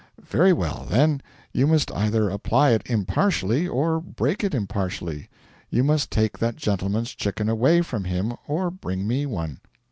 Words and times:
'Very 0.19 0.51
well, 0.51 0.87
then, 0.89 1.21
you 1.53 1.67
must 1.67 1.91
either 1.91 2.27
apply 2.31 2.71
it 2.71 2.81
impartially 2.87 3.67
or 3.67 4.01
break 4.01 4.43
it 4.43 4.55
impartially. 4.55 5.29
You 5.69 5.83
must 5.83 6.09
take 6.09 6.39
that 6.39 6.55
gentleman's 6.55 7.13
chicken 7.13 7.47
away 7.47 7.83
from 7.83 8.05
him 8.05 8.33
or 8.47 8.71
bring 8.71 9.07
me 9.07 9.27
one.' 9.27 9.59